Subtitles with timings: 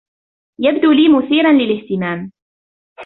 [0.59, 2.31] يبدو لي مثيرًا للاهتمام.